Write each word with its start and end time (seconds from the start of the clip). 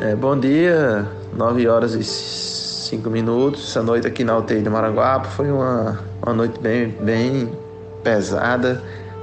É, 0.00 0.14
bom 0.14 0.38
dia, 0.38 1.08
9 1.36 1.66
horas 1.66 1.92
e 1.94 2.04
5 2.04 3.10
minutos. 3.10 3.68
Essa 3.70 3.82
noite 3.82 4.06
aqui 4.06 4.22
na 4.22 4.38
UTI 4.38 4.62
de 4.62 4.70
Maranguape 4.70 5.26
foi 5.26 5.50
uma, 5.50 5.98
uma 6.24 6.32
noite 6.32 6.60
bem, 6.60 6.94
bem 7.00 7.50
pesada, 8.04 8.80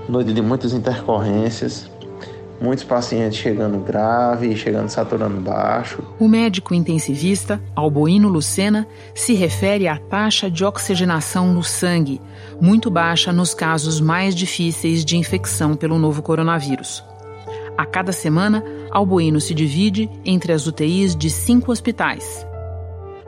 noite 0.10 0.34
de 0.34 0.42
muitas 0.42 0.74
intercorrências. 0.74 1.90
Muitos 2.60 2.84
pacientes 2.84 3.38
chegando 3.38 3.80
grave 3.80 4.54
chegando 4.56 4.90
saturando 4.90 5.40
baixo. 5.40 6.04
O 6.20 6.28
médico 6.28 6.74
intensivista 6.74 7.62
Alboino 7.74 8.28
Lucena 8.28 8.86
se 9.14 9.34
refere 9.34 9.88
à 9.88 9.98
taxa 9.98 10.52
de 10.52 10.66
oxigenação 10.66 11.54
no 11.54 11.64
sangue, 11.64 12.22
muito 12.60 12.92
baixa 12.92 13.32
nos 13.32 13.54
casos 13.54 14.02
mais 14.02 14.36
difíceis 14.36 15.06
de 15.06 15.16
infecção 15.16 15.76
pelo 15.76 15.98
novo 15.98 16.22
coronavírus. 16.22 17.02
A 17.78 17.86
cada 17.86 18.14
semana, 18.14 18.64
Alboino 18.96 19.42
se 19.42 19.54
divide 19.54 20.10
entre 20.24 20.54
as 20.54 20.66
UTIs 20.68 21.18
de 21.18 21.30
cinco 21.30 21.70
hospitais. 21.70 22.48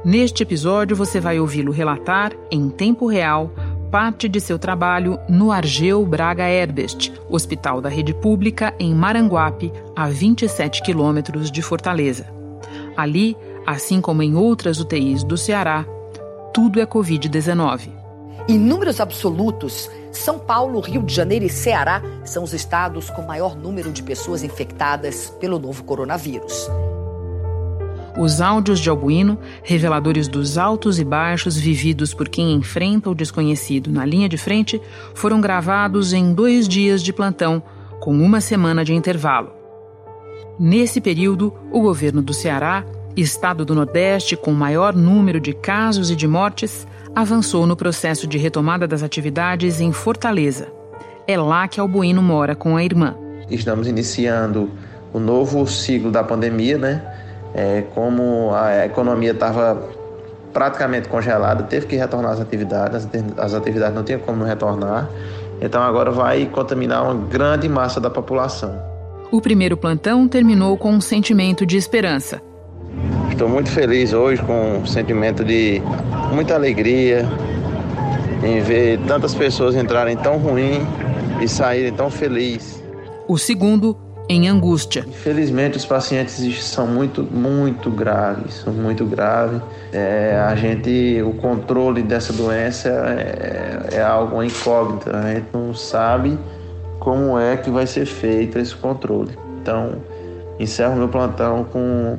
Neste 0.05 0.41
episódio, 0.41 0.95
você 0.95 1.19
vai 1.19 1.41
ouvi-lo 1.41 1.73
relatar, 1.73 2.31
em 2.49 2.69
tempo 2.69 3.05
real, 3.05 3.51
parte 3.91 4.29
de 4.29 4.39
seu 4.39 4.57
trabalho 4.57 5.19
no 5.27 5.51
Argeu 5.51 6.05
Braga 6.05 6.49
Herbest, 6.49 7.11
hospital 7.29 7.81
da 7.81 7.89
rede 7.89 8.13
pública 8.13 8.73
em 8.79 8.95
Maranguape, 8.95 9.73
a 9.93 10.07
27 10.07 10.81
quilômetros 10.81 11.51
de 11.51 11.61
Fortaleza. 11.61 12.27
Ali, 12.95 13.35
assim 13.65 13.99
como 13.99 14.23
em 14.23 14.37
outras 14.37 14.79
UTIs 14.79 15.21
do 15.21 15.35
Ceará, 15.35 15.85
tudo 16.53 16.79
é 16.79 16.85
Covid-19. 16.85 17.96
Em 18.49 18.57
números 18.57 19.01
absolutos, 19.01 19.91
São 20.09 20.39
Paulo, 20.39 20.79
Rio 20.79 21.03
de 21.03 21.13
Janeiro 21.13 21.43
e 21.43 21.49
Ceará 21.49 22.01
são 22.23 22.45
os 22.45 22.53
estados 22.53 23.09
com 23.09 23.21
maior 23.21 23.57
número 23.57 23.91
de 23.91 24.01
pessoas 24.01 24.41
infectadas 24.41 25.29
pelo 25.37 25.59
novo 25.59 25.83
coronavírus. 25.83 26.69
Os 28.17 28.39
áudios 28.39 28.79
de 28.79 28.89
Albuíno, 28.89 29.37
reveladores 29.63 30.29
dos 30.29 30.57
altos 30.57 30.97
e 30.97 31.03
baixos 31.03 31.57
vividos 31.57 32.13
por 32.13 32.29
quem 32.29 32.53
enfrenta 32.53 33.09
o 33.09 33.15
desconhecido 33.15 33.91
na 33.91 34.05
linha 34.05 34.29
de 34.29 34.37
frente, 34.37 34.81
foram 35.13 35.41
gravados 35.41 36.13
em 36.13 36.33
dois 36.33 36.69
dias 36.69 37.03
de 37.03 37.11
plantão, 37.11 37.61
com 37.99 38.13
uma 38.13 38.39
semana 38.39 38.85
de 38.85 38.93
intervalo. 38.93 39.51
Nesse 40.57 41.01
período, 41.01 41.53
o 41.69 41.81
governo 41.81 42.21
do 42.21 42.33
Ceará, 42.33 42.85
estado 43.13 43.65
do 43.65 43.75
Nordeste 43.75 44.37
com 44.37 44.53
maior 44.53 44.95
número 44.95 45.39
de 45.39 45.51
casos 45.53 46.09
e 46.09 46.15
de 46.15 46.27
mortes, 46.27 46.87
avançou 47.21 47.65
no 47.65 47.75
processo 47.75 48.27
de 48.27 48.37
retomada 48.37 48.87
das 48.87 49.01
atividades 49.01 49.81
em 49.81 49.91
Fortaleza. 49.91 50.67
É 51.27 51.37
lá 51.37 51.67
que 51.67 51.79
Albuíno 51.79 52.21
mora 52.21 52.55
com 52.55 52.77
a 52.77 52.83
irmã. 52.83 53.15
Estamos 53.49 53.87
iniciando 53.87 54.69
o 55.11 55.19
novo 55.19 55.65
ciclo 55.65 56.11
da 56.11 56.23
pandemia, 56.23 56.77
né? 56.77 57.01
é, 57.57 57.81
como 57.95 58.53
a 58.53 58.85
economia 58.85 59.31
estava 59.31 59.81
praticamente 60.53 61.09
congelada, 61.09 61.63
teve 61.63 61.87
que 61.87 61.95
retornar 61.95 62.33
às 62.33 62.39
atividades, 62.39 63.07
as 63.35 63.53
atividades 63.55 63.95
não 63.95 64.03
tinham 64.03 64.19
como 64.19 64.37
não 64.37 64.45
retornar, 64.45 65.09
então 65.59 65.81
agora 65.81 66.11
vai 66.11 66.45
contaminar 66.45 67.03
uma 67.03 67.15
grande 67.15 67.67
massa 67.67 67.99
da 67.99 68.11
população. 68.11 68.79
O 69.31 69.41
primeiro 69.41 69.75
plantão 69.75 70.27
terminou 70.27 70.77
com 70.77 70.91
um 70.91 71.01
sentimento 71.01 71.65
de 71.65 71.77
esperança. 71.77 72.41
Estou 73.37 73.47
muito 73.47 73.69
feliz 73.69 74.13
hoje, 74.13 74.41
com 74.41 74.79
um 74.79 74.85
sentimento 74.87 75.45
de 75.45 75.79
muita 76.33 76.55
alegria 76.55 77.23
em 78.43 78.59
ver 78.61 78.99
tantas 79.05 79.35
pessoas 79.35 79.75
entrarem 79.75 80.17
tão 80.17 80.39
ruim 80.39 80.81
e 81.39 81.47
saírem 81.47 81.93
tão 81.93 82.09
felizes. 82.09 82.83
O 83.27 83.37
segundo 83.37 83.95
em 84.27 84.49
angústia. 84.49 85.05
Infelizmente, 85.07 85.77
os 85.77 85.85
pacientes 85.85 86.63
são 86.63 86.87
muito, 86.87 87.21
muito 87.21 87.91
graves, 87.91 88.55
são 88.55 88.73
muito 88.73 89.05
graves. 89.05 89.61
É, 89.93 90.43
a 90.43 90.55
gente, 90.55 91.21
o 91.21 91.33
controle 91.33 92.01
dessa 92.01 92.33
doença 92.33 92.89
é, 92.89 93.97
é 93.97 94.01
algo 94.01 94.41
incógnito. 94.41 95.15
A 95.15 95.31
gente 95.35 95.45
não 95.53 95.75
sabe 95.75 96.39
como 96.99 97.37
é 97.37 97.55
que 97.55 97.69
vai 97.69 97.85
ser 97.85 98.07
feito 98.07 98.57
esse 98.57 98.73
controle. 98.73 99.37
Então, 99.61 100.01
encerro 100.59 100.95
meu 100.95 101.07
plantão 101.07 101.63
com 101.65 102.17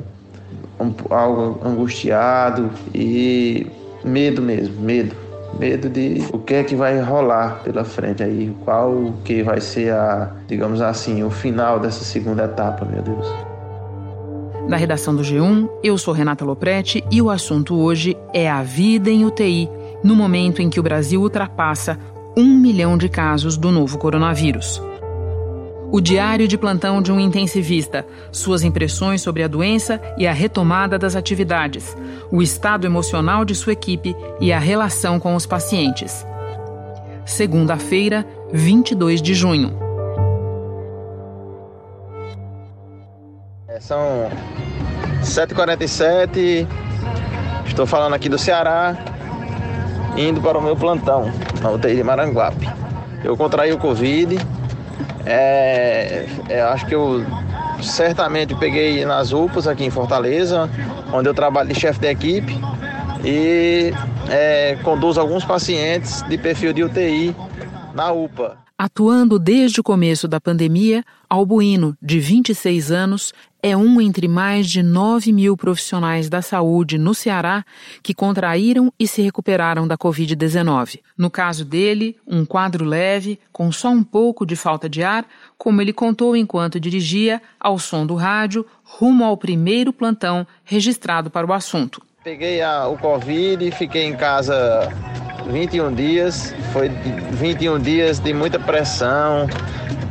um, 0.79 0.93
algo 1.09 1.59
angustiado 1.65 2.69
e 2.93 3.67
medo 4.03 4.41
mesmo, 4.41 4.81
medo 4.81 5.15
medo 5.57 5.89
de 5.89 6.23
o 6.31 6.39
que 6.39 6.53
é 6.53 6.63
que 6.63 6.75
vai 6.75 6.99
rolar 7.01 7.61
pela 7.63 7.83
frente 7.83 8.21
aí, 8.21 8.55
qual 8.63 9.13
que 9.23 9.41
vai 9.41 9.59
ser 9.59 9.93
a, 9.93 10.31
digamos 10.47 10.81
assim, 10.81 11.23
o 11.23 11.29
final 11.29 11.79
dessa 11.79 12.03
segunda 12.03 12.43
etapa, 12.45 12.85
meu 12.85 13.01
Deus. 13.01 13.27
Da 14.69 14.77
redação 14.77 15.15
do 15.15 15.23
G1, 15.23 15.67
eu 15.83 15.97
sou 15.97 16.13
Renata 16.13 16.45
Loprete 16.45 17.03
e 17.09 17.21
o 17.21 17.29
assunto 17.29 17.75
hoje 17.75 18.15
é 18.33 18.49
a 18.49 18.61
vida 18.61 19.09
em 19.09 19.25
UTI, 19.25 19.67
no 20.03 20.15
momento 20.15 20.61
em 20.61 20.69
que 20.69 20.79
o 20.79 20.83
Brasil 20.83 21.21
ultrapassa 21.21 21.97
um 22.37 22.55
milhão 22.55 22.97
de 22.97 23.09
casos 23.09 23.57
do 23.57 23.71
novo 23.71 23.97
coronavírus. 23.97 24.81
O 25.91 25.99
diário 25.99 26.47
de 26.47 26.55
plantão 26.55 27.01
de 27.01 27.11
um 27.11 27.19
intensivista, 27.19 28.05
suas 28.31 28.63
impressões 28.63 29.23
sobre 29.23 29.41
a 29.41 29.47
doença 29.47 29.99
e 30.19 30.27
a 30.27 30.31
retomada 30.31 30.99
das 30.99 31.15
atividades, 31.15 31.97
o 32.31 32.43
estado 32.43 32.85
emocional 32.85 33.43
de 33.43 33.55
sua 33.55 33.73
equipe 33.73 34.15
e 34.39 34.53
a 34.53 34.59
relação 34.59 35.19
com 35.19 35.33
os 35.33 35.47
pacientes. 35.47 36.23
Segunda-feira, 37.25 38.23
22 38.53 39.19
de 39.19 39.33
junho. 39.33 39.73
É, 43.67 43.79
são 43.79 44.29
7h47, 45.23 46.67
estou 47.65 47.87
falando 47.87 48.13
aqui 48.13 48.29
do 48.29 48.37
Ceará, 48.37 48.95
indo 50.15 50.39
para 50.39 50.59
o 50.59 50.61
meu 50.61 50.75
plantão, 50.75 51.31
na 51.63 51.71
UTI 51.71 51.95
de 51.95 52.03
Maranguape. 52.03 52.69
Eu 53.23 53.35
contraí 53.35 53.73
o 53.73 53.79
Covid 53.79 54.37
é, 55.25 56.25
é, 56.49 56.61
acho 56.61 56.85
que 56.85 56.95
eu 56.95 57.25
certamente 57.81 58.55
peguei 58.55 59.05
nas 59.05 59.31
UPAs 59.31 59.67
aqui 59.67 59.85
em 59.85 59.89
Fortaleza, 59.89 60.69
onde 61.13 61.29
eu 61.29 61.33
trabalho 61.33 61.69
de 61.69 61.79
chefe 61.79 61.99
de 61.99 62.07
equipe 62.07 62.57
e 63.23 63.91
é, 64.29 64.77
conduzo 64.83 65.19
alguns 65.19 65.43
pacientes 65.43 66.21
de 66.23 66.37
perfil 66.37 66.73
de 66.73 66.83
UTI 66.83 67.35
na 67.93 68.11
UPA. 68.11 68.57
Atuando 68.77 69.37
desde 69.37 69.81
o 69.81 69.83
começo 69.83 70.25
da 70.25 70.39
pandemia, 70.39 71.03
Albuíno, 71.29 71.97
de 72.01 72.17
26 72.17 72.91
anos, 72.91 73.33
é 73.61 73.75
um 73.75 73.99
entre 73.99 74.27
mais 74.27 74.67
de 74.67 74.81
9 74.81 75.31
mil 75.33 75.55
profissionais 75.57 76.29
da 76.29 76.41
saúde 76.41 76.97
no 76.97 77.13
Ceará 77.13 77.63
que 78.01 78.13
contraíram 78.13 78.91
e 78.99 79.07
se 79.07 79.21
recuperaram 79.21 79.87
da 79.87 79.97
Covid-19. 79.97 80.99
No 81.17 81.29
caso 81.29 81.65
dele, 81.65 82.17
um 82.25 82.45
quadro 82.45 82.85
leve, 82.85 83.39
com 83.51 83.71
só 83.71 83.89
um 83.89 84.03
pouco 84.03 84.45
de 84.45 84.55
falta 84.55 84.89
de 84.89 85.03
ar, 85.03 85.25
como 85.57 85.81
ele 85.81 85.93
contou 85.93 86.35
enquanto 86.35 86.79
dirigia, 86.79 87.41
ao 87.59 87.77
som 87.77 88.05
do 88.05 88.15
rádio, 88.15 88.65
rumo 88.83 89.23
ao 89.23 89.37
primeiro 89.37 89.91
plantão 89.91 90.47
registrado 90.63 91.29
para 91.29 91.45
o 91.45 91.53
assunto. 91.53 92.01
Peguei 92.23 92.61
a, 92.61 92.87
o 92.87 92.97
Covid 92.97 93.67
e 93.67 93.71
fiquei 93.71 94.03
em 94.03 94.15
casa 94.15 94.89
21 95.49 95.93
dias. 95.93 96.53
Foi 96.71 96.89
21 96.89 97.79
dias 97.79 98.19
de 98.19 98.33
muita 98.33 98.59
pressão, 98.59 99.47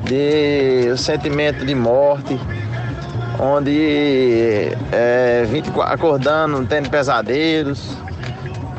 de 0.05 0.97
sentimento 0.97 1.65
de 1.65 1.75
morte, 1.75 2.39
onde 3.39 4.71
é, 4.93 5.45
24, 5.49 5.95
acordando, 5.95 6.65
tendo 6.67 6.91
pesadelos. 6.91 7.97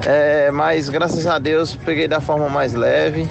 É, 0.06 0.50
mas 0.52 0.90
graças 0.90 1.28
a 1.28 1.40
Deus 1.40 1.76
peguei 1.76 2.08
da 2.08 2.20
forma 2.20 2.50
mais 2.50 2.74
leve. 2.74 3.30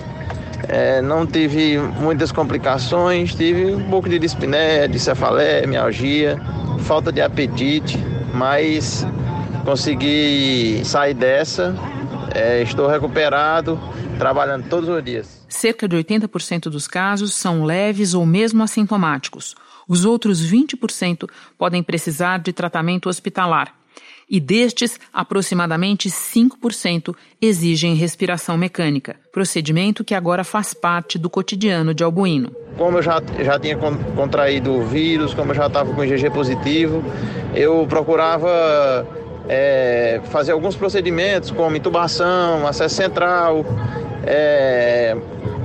É, 0.68 1.00
não 1.00 1.26
tive 1.26 1.78
muitas 1.78 2.30
complicações, 2.30 3.34
tive 3.34 3.74
um 3.74 3.88
pouco 3.88 4.08
de 4.08 4.18
dispneia, 4.18 4.88
de 4.88 4.98
cefaleia, 4.98 5.66
mialgia, 5.66 6.38
falta 6.80 7.10
de 7.10 7.22
apetite, 7.22 7.98
mas 8.34 9.06
consegui 9.64 10.82
sair 10.84 11.14
dessa. 11.14 11.74
É, 12.34 12.60
estou 12.62 12.86
recuperado, 12.86 13.78
trabalhando 14.18 14.68
todos 14.68 14.88
os 14.88 15.02
dias. 15.02 15.46
Cerca 15.48 15.88
de 15.88 15.96
80% 15.96 16.64
dos 16.64 16.86
casos 16.86 17.34
são 17.34 17.64
leves 17.64 18.12
ou 18.12 18.26
mesmo 18.26 18.62
assintomáticos. 18.62 19.54
Os 19.88 20.04
outros 20.04 20.44
20% 20.44 21.28
podem 21.56 21.82
precisar 21.82 22.38
de 22.38 22.52
tratamento 22.52 23.08
hospitalar. 23.08 23.74
E 24.30 24.38
destes, 24.38 25.00
aproximadamente 25.10 26.10
5% 26.10 27.16
exigem 27.40 27.94
respiração 27.94 28.58
mecânica, 28.58 29.16
procedimento 29.32 30.04
que 30.04 30.14
agora 30.14 30.44
faz 30.44 30.74
parte 30.74 31.18
do 31.18 31.30
cotidiano 31.30 31.94
de 31.94 32.04
Albuíno. 32.04 32.54
Como 32.76 32.98
eu 32.98 33.02
já, 33.02 33.22
já 33.42 33.58
tinha 33.58 33.78
contraído 34.14 34.70
o 34.70 34.86
vírus, 34.86 35.32
como 35.32 35.52
eu 35.52 35.54
já 35.54 35.66
estava 35.66 35.94
com 35.94 36.04
IgG 36.04 36.28
positivo, 36.28 37.02
eu 37.54 37.86
procurava 37.88 39.06
é, 39.48 40.20
fazer 40.24 40.52
alguns 40.52 40.76
procedimentos, 40.76 41.50
como 41.50 41.74
intubação, 41.74 42.66
acesso 42.66 42.96
central, 42.96 43.64
é, 44.24 45.16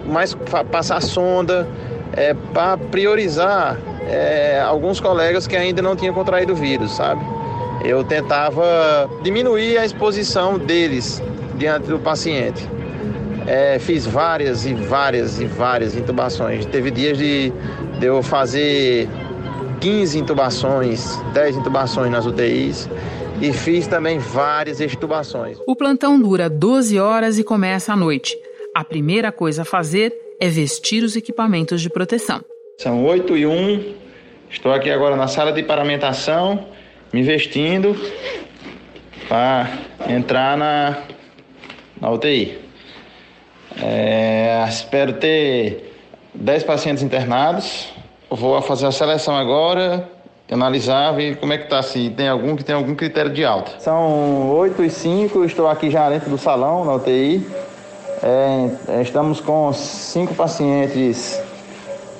mais 0.05 0.35
passar 0.71 1.01
sonda, 1.01 1.67
é, 2.15 2.33
para 2.53 2.77
priorizar 2.77 3.77
é, 4.07 4.61
alguns 4.61 4.99
colegas 4.99 5.47
que 5.47 5.55
ainda 5.55 5.81
não 5.81 5.95
tinham 5.95 6.13
contraído 6.13 6.53
o 6.53 6.55
vírus, 6.55 6.91
sabe? 6.95 7.21
Eu 7.83 8.03
tentava 8.03 9.09
diminuir 9.23 9.77
a 9.77 9.85
exposição 9.85 10.57
deles 10.57 11.21
diante 11.55 11.87
do 11.87 11.99
paciente. 11.99 12.67
É, 13.45 13.77
fiz 13.79 14.05
várias 14.05 14.65
e 14.65 14.73
várias 14.73 15.39
e 15.39 15.45
várias 15.45 15.95
intubações. 15.95 16.65
Teve 16.65 16.91
dias 16.91 17.17
de, 17.17 17.51
de 17.99 18.05
eu 18.05 18.23
fazer 18.23 19.09
15 19.81 20.19
intubações, 20.19 21.19
10 21.33 21.57
intubações 21.57 22.09
nas 22.09 22.25
UTIs 22.25 22.87
e 23.43 23.51
fiz 23.51 23.85
também 23.87 24.19
várias 24.19 24.79
extubações. 24.79 25.57
O 25.67 25.75
plantão 25.75 26.17
dura 26.17 26.49
12 26.49 26.97
horas 26.97 27.37
e 27.37 27.43
começa 27.43 27.91
à 27.91 27.95
noite. 27.95 28.37
A 28.73 28.85
primeira 28.85 29.33
coisa 29.33 29.63
a 29.63 29.65
fazer 29.65 30.15
é 30.39 30.47
vestir 30.47 31.03
os 31.03 31.17
equipamentos 31.17 31.81
de 31.81 31.89
proteção. 31.89 32.39
São 32.77 33.03
8 33.03 33.35
e 33.35 33.45
1. 33.45 33.95
Estou 34.49 34.71
aqui 34.71 34.89
agora 34.89 35.17
na 35.17 35.27
sala 35.27 35.51
de 35.51 35.61
paramentação, 35.61 36.67
me 37.11 37.21
vestindo 37.21 37.93
para 39.27 39.77
entrar 40.07 40.57
na, 40.57 41.03
na 41.99 42.11
UTI. 42.11 42.57
É, 43.75 44.65
espero 44.69 45.13
ter 45.13 45.93
10 46.33 46.63
pacientes 46.63 47.03
internados. 47.03 47.91
Vou 48.29 48.61
fazer 48.61 48.85
a 48.85 48.91
seleção 48.93 49.35
agora, 49.35 50.09
analisar, 50.53 51.11
ver 51.13 51.37
como 51.37 51.53
é 51.53 51.57
que 51.57 51.65
está, 51.65 51.81
se 51.81 52.09
tem 52.11 52.27
algum 52.27 52.55
que 52.55 52.63
tem 52.63 52.75
algum 52.75 52.95
critério 52.95 53.33
de 53.33 53.43
alta. 53.43 53.79
São 53.79 54.49
8 54.51 54.83
e 54.83 54.89
5, 54.89 55.43
estou 55.45 55.67
aqui 55.67 55.89
já 55.89 56.09
dentro 56.09 56.29
do 56.29 56.37
salão, 56.37 56.85
na 56.85 56.93
UTI. 56.93 57.45
É, 58.21 59.01
estamos 59.01 59.41
com 59.41 59.73
cinco 59.73 60.33
pacientes 60.33 61.41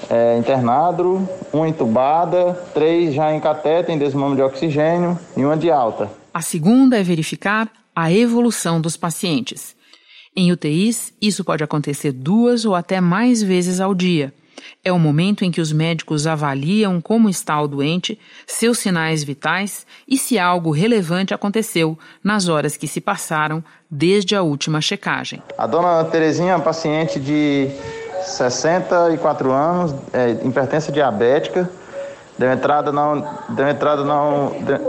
é, 0.10 0.38
internados, 0.38 1.22
uma 1.54 1.68
entubada, 1.68 2.54
três 2.74 3.14
já 3.14 3.34
em 3.34 3.40
cateter, 3.40 3.90
em 3.90 3.98
desmame 3.98 4.36
de 4.36 4.42
oxigênio 4.42 5.18
e 5.38 5.46
uma 5.46 5.56
de 5.56 5.72
alta. 5.72 6.10
A 6.34 6.42
segunda 6.42 6.98
é 6.98 7.04
verificar 7.04 7.70
a 7.96 8.12
evolução 8.12 8.82
dos 8.82 8.98
pacientes. 8.98 9.76
Em 10.36 10.52
UTIs, 10.52 11.14
isso 11.22 11.44
pode 11.44 11.64
acontecer 11.64 12.12
duas 12.12 12.66
ou 12.66 12.76
até 12.76 13.00
mais 13.00 13.42
vezes 13.42 13.80
ao 13.80 13.94
dia. 13.94 14.34
É 14.84 14.92
o 14.92 15.00
momento 15.00 15.44
em 15.44 15.52
que 15.52 15.62
os 15.62 15.72
médicos 15.72 16.28
avaliam 16.28 17.00
como 17.02 17.30
está 17.30 17.60
o 17.62 17.68
doente, 17.68 18.20
seus 18.46 18.80
sinais 18.80 19.24
vitais 19.24 19.86
e 20.08 20.18
se 20.18 20.38
algo 20.38 20.72
relevante 20.72 21.34
aconteceu 21.34 21.98
nas 22.24 22.48
horas 22.48 22.78
que 22.78 22.88
se 22.88 23.02
passaram 23.02 23.64
desde 23.90 24.36
a 24.36 24.42
última 24.42 24.82
checagem. 24.82 25.42
A 25.58 25.68
dona 25.68 26.04
Terezinha 26.06 26.54
é 26.54 26.60
paciente 26.60 27.20
de 27.20 27.70
64 28.26 29.52
anos, 29.52 29.96
é, 30.14 30.32
hipertensa 30.32 30.92
diabética, 30.92 31.70
Deu 32.38 32.52
entrada 32.52 32.92
não. 32.92 33.26
Deu 33.50 33.68
entrada 33.68 34.04
não. 34.04 34.52
Deu, 34.62 34.80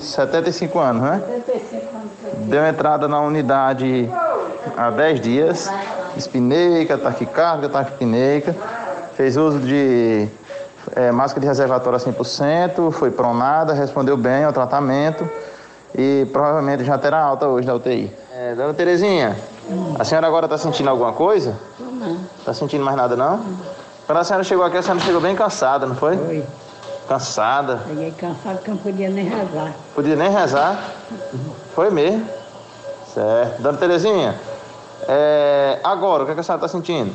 75 0.00 0.78
anos, 0.78 1.02
né? 1.02 1.22
75 1.46 1.96
anos. 1.96 2.48
Deu 2.48 2.66
entrada 2.66 3.06
na 3.06 3.20
unidade 3.20 4.10
há 4.76 4.90
10 4.90 5.20
dias. 5.20 5.70
Espineica, 6.16 6.96
taquicárdica, 6.96 7.68
taquipneica. 7.68 8.54
Fez 9.14 9.36
uso 9.36 9.58
de 9.58 10.28
é, 10.94 11.12
máscara 11.12 11.40
de 11.40 11.46
reservatório 11.46 11.96
a 11.96 12.00
100%, 12.00 12.90
foi 12.90 13.10
pronada, 13.10 13.72
respondeu 13.72 14.16
bem 14.16 14.44
ao 14.44 14.52
tratamento 14.52 15.28
e 15.94 16.26
provavelmente 16.32 16.84
já 16.84 16.98
terá 16.98 17.20
alta 17.20 17.46
hoje 17.46 17.66
na 17.66 17.74
UTI. 17.74 18.12
É, 18.34 18.54
dona 18.54 18.74
Terezinha, 18.74 19.36
hum. 19.70 19.94
a 19.98 20.04
senhora 20.04 20.26
agora 20.26 20.46
está 20.46 20.58
sentindo 20.58 20.90
alguma 20.90 21.12
coisa? 21.12 21.56
Não. 21.78 22.18
Está 22.38 22.52
sentindo 22.52 22.84
mais 22.84 22.96
nada 22.96 23.14
não? 23.14 23.44
Quando 24.06 24.18
a 24.18 24.24
senhora 24.24 24.44
chegou 24.44 24.64
aqui, 24.64 24.78
a 24.78 24.82
senhora 24.82 25.00
chegou 25.00 25.20
bem 25.20 25.36
cansada, 25.36 25.86
não 25.86 25.94
foi? 25.94 26.16
Foi. 26.16 26.44
Cansada? 27.08 27.80
Cheguei 27.88 28.10
cansada 28.12 28.58
que 28.58 28.70
não 28.70 28.76
podia 28.78 29.10
nem 29.10 29.28
rezar. 29.28 29.72
Podia 29.94 30.16
nem 30.16 30.30
rezar? 30.30 30.82
Foi 31.74 31.90
mesmo. 31.90 32.26
Certo. 33.12 33.62
Dona 33.62 33.76
Terezinha, 33.76 34.34
é... 35.06 35.78
agora, 35.84 36.22
o 36.22 36.26
que, 36.26 36.32
é 36.32 36.34
que 36.34 36.40
a 36.40 36.42
senhora 36.42 36.64
está 36.64 36.68
sentindo? 36.76 37.14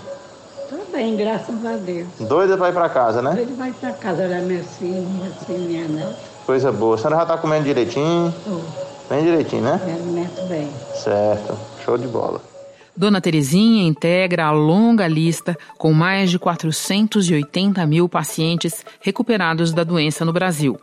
Bem, 0.97 1.15
graças 1.15 1.63
a 1.63 1.73
Deus. 1.73 2.07
Doida 2.21 2.57
para 2.57 2.69
ir 2.69 2.73
para 2.73 2.89
casa, 2.89 3.21
né? 3.21 3.31
Doida 3.35 3.53
para 3.55 3.69
ir 3.69 3.73
para 3.73 3.91
casa 3.94 4.27
da 4.27 4.39
minha 4.39 4.63
filha, 4.63 4.99
minha 4.99 5.29
filha, 5.45 5.88
né? 5.88 6.15
Coisa 6.44 6.71
boa. 6.71 6.95
A 6.95 6.97
senhora 6.97 7.17
já 7.17 7.21
está 7.21 7.38
comendo 7.38 7.65
direitinho? 7.65 8.33
Tô. 8.44 8.59
Bem 9.07 9.23
direitinho, 9.23 9.61
né? 9.61 9.79
Me 9.85 9.91
alimento 9.91 10.41
bem. 10.47 10.67
Certo. 10.95 11.55
Show 11.85 11.99
de 11.99 12.07
bola. 12.07 12.41
Dona 12.95 13.21
Terezinha 13.21 13.88
integra 13.88 14.47
a 14.47 14.51
longa 14.51 15.07
lista 15.07 15.55
com 15.77 15.94
mais 15.94 16.31
de 16.31 16.39
480 16.39 17.85
mil 17.85 18.09
pacientes 18.09 18.83
recuperados 18.99 19.71
da 19.71 19.83
doença 19.83 20.25
no 20.25 20.33
Brasil. 20.33 20.79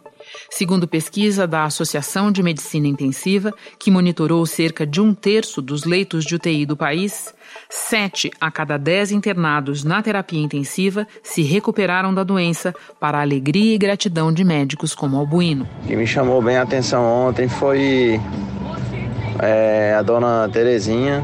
Segundo 0.50 0.87
pesquisa 0.87 1.47
da 1.47 1.65
Associação 1.65 2.31
de 2.31 2.43
Medicina 2.43 2.87
Intensiva, 2.87 3.53
que 3.79 3.91
monitorou 3.91 4.44
cerca 4.47 4.87
de 4.87 5.00
um 5.00 5.15
terço 5.15 5.61
dos 5.61 5.85
leitos 5.85 6.25
de 6.25 6.35
UTI 6.37 6.67
do 6.67 6.76
país, 6.76 7.35
sete 7.69 8.31
a 8.41 8.50
cada 8.50 8.76
dez 8.76 9.11
internados 9.11 9.85
na 9.85 10.03
terapia 10.03 10.41
intensiva 10.41 11.06
se 11.23 11.43
recuperaram 11.43 12.15
da 12.15 12.23
doença, 12.23 12.75
para 13.00 13.19
a 13.19 13.23
alegria 13.23 13.75
e 13.75 13.79
gratidão 13.79 14.32
de 14.32 14.44
médicos 14.44 14.94
como 14.94 15.17
Albuino. 15.17 15.69
O 15.85 15.87
que 15.87 15.97
me 15.97 16.06
chamou 16.06 16.41
bem 16.43 16.56
a 16.56 16.62
atenção 16.62 17.05
ontem 17.05 17.49
foi 17.49 18.21
é, 19.41 19.94
a 19.99 20.03
dona 20.03 20.49
Terezinha, 20.53 21.23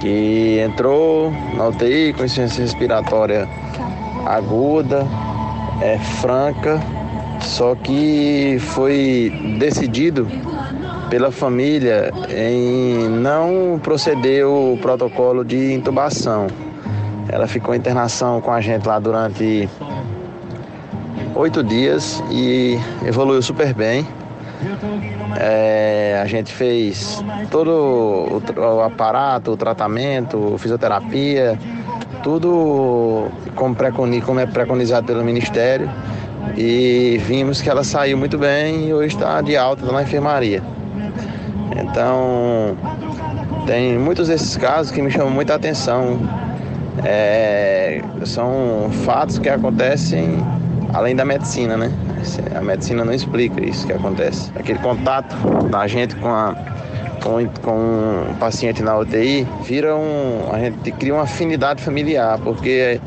que 0.00 0.58
entrou 0.60 1.30
na 1.54 1.68
UTI 1.68 2.12
com 2.12 2.24
insuficiência 2.24 2.62
respiratória 2.62 3.48
aguda, 4.26 5.06
é 5.80 5.98
franca, 5.98 6.80
só 7.44 7.74
que 7.74 8.56
foi 8.58 9.32
decidido 9.58 10.26
pela 11.10 11.30
família 11.30 12.10
em 12.28 13.08
não 13.08 13.78
proceder 13.82 14.46
o 14.46 14.78
protocolo 14.80 15.44
de 15.44 15.72
intubação. 15.72 16.46
Ela 17.28 17.46
ficou 17.46 17.74
em 17.74 17.78
internação 17.78 18.40
com 18.40 18.50
a 18.50 18.60
gente 18.60 18.86
lá 18.86 18.98
durante 18.98 19.68
oito 21.34 21.62
dias 21.62 22.22
e 22.30 22.78
evoluiu 23.04 23.42
super 23.42 23.74
bem. 23.74 24.06
É, 25.38 26.20
a 26.22 26.26
gente 26.26 26.52
fez 26.52 27.22
todo 27.50 27.70
o, 27.70 28.42
o 28.60 28.80
aparato, 28.80 29.52
o 29.52 29.56
tratamento, 29.56 30.56
fisioterapia, 30.58 31.58
tudo 32.22 33.28
como, 33.54 33.74
preconi, 33.74 34.20
como 34.20 34.40
é 34.40 34.46
preconizado 34.46 35.06
pelo 35.06 35.22
Ministério. 35.22 35.90
E 36.56 37.20
vimos 37.26 37.60
que 37.60 37.68
ela 37.68 37.82
saiu 37.82 38.16
muito 38.16 38.38
bem 38.38 38.88
e 38.88 38.94
hoje 38.94 39.14
está 39.14 39.40
de 39.40 39.56
alta 39.56 39.90
na 39.90 40.02
enfermaria. 40.02 40.62
Então, 41.76 42.76
tem 43.66 43.98
muitos 43.98 44.28
desses 44.28 44.56
casos 44.56 44.92
que 44.92 45.02
me 45.02 45.10
chamam 45.10 45.30
muita 45.30 45.54
atenção. 45.54 46.18
É, 47.04 48.00
são 48.24 48.90
fatos 49.04 49.38
que 49.38 49.48
acontecem 49.48 50.38
além 50.92 51.16
da 51.16 51.24
medicina, 51.24 51.76
né? 51.76 51.90
A 52.54 52.60
medicina 52.60 53.04
não 53.04 53.12
explica 53.12 53.62
isso 53.64 53.86
que 53.86 53.92
acontece. 53.92 54.50
Aquele 54.54 54.78
contato 54.78 55.34
da 55.68 55.86
gente 55.86 56.14
com 56.16 56.28
a 56.28 56.54
com, 57.22 57.46
com 57.62 58.30
um 58.30 58.34
paciente 58.38 58.82
na 58.82 58.98
UTI 58.98 59.46
vira 59.64 59.96
um 59.96 60.50
a 60.52 60.58
gente 60.58 60.92
cria 60.92 61.14
uma 61.14 61.22
afinidade 61.22 61.82
familiar 61.82 62.38
porque 62.38 63.00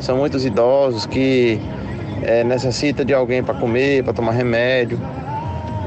são 0.00 0.16
muitos 0.16 0.46
idosos 0.46 1.06
que 1.06 1.60
é, 2.24 2.42
necessita 2.42 3.04
de 3.04 3.14
alguém 3.14 3.42
para 3.42 3.54
comer, 3.54 4.02
para 4.02 4.12
tomar 4.12 4.32
remédio 4.32 4.98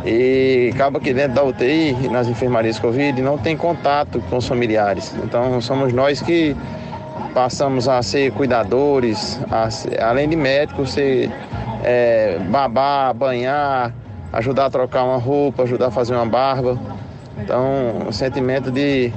e 0.05 0.71
acaba 0.73 0.99
que 0.99 1.13
dentro 1.13 1.33
da 1.33 1.43
UTI 1.43 2.07
nas 2.09 2.27
enfermarias 2.27 2.79
Covid 2.79 3.21
não 3.21 3.37
tem 3.37 3.57
contato 3.57 4.21
com 4.29 4.37
os 4.37 4.47
familiares. 4.47 5.13
Então 5.23 5.59
somos 5.59 5.91
nós 5.91 6.21
que 6.21 6.55
passamos 7.33 7.89
a 7.89 8.01
ser 8.01 8.31
cuidadores, 8.31 9.39
a, 9.51 9.67
além 10.09 10.29
de 10.29 10.35
médicos, 10.35 10.91
ser 10.91 11.29
é, 11.83 12.39
babar, 12.49 13.13
banhar, 13.13 13.93
ajudar 14.31 14.67
a 14.67 14.69
trocar 14.69 15.03
uma 15.03 15.17
roupa, 15.17 15.63
ajudar 15.63 15.87
a 15.87 15.91
fazer 15.91 16.15
uma 16.15 16.25
barba. 16.25 16.79
Então, 17.39 18.07
um 18.07 18.11
sentimento 18.11 18.71
de, 18.71 19.13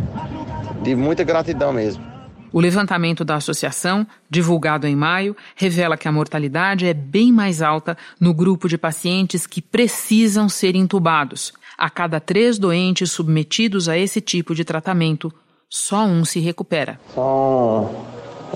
de 0.83 0.95
muita 0.95 1.25
gratidão 1.25 1.73
mesmo. 1.73 2.10
O 2.53 2.61
levantamento 2.61 3.25
da 3.25 3.37
associação, 3.37 4.07
divulgado 4.29 4.87
em 4.87 4.97
maio, 4.97 5.37
revela 5.55 5.97
que 5.97 6.09
a 6.09 6.13
mortalidade 6.13 6.87
é 6.87 6.93
bem 6.93 7.33
mais 7.33 7.63
alta 7.63 7.97
no 8.19 8.35
grupo 8.35 8.69
de 8.69 8.77
pacientes 8.77 9.47
que 9.47 9.63
precisam 9.63 10.49
ser 10.49 10.75
intubados. 10.75 11.53
A 11.79 11.89
cada 11.89 12.19
três 12.19 12.59
doentes 12.59 13.13
submetidos 13.13 13.89
a 13.89 13.97
esse 13.97 14.21
tipo 14.21 14.55
de 14.55 14.65
tratamento, 14.65 15.33
só 15.69 16.05
um 16.05 16.25
se 16.25 16.41
recupera. 16.41 16.99
São 17.15 18.05